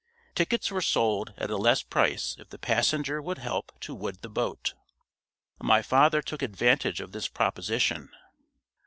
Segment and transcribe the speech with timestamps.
[0.33, 4.29] Tickets were sold at a less price if the passenger would help to wood the
[4.29, 4.73] boat;
[5.61, 8.09] my father took advantage of this proposition.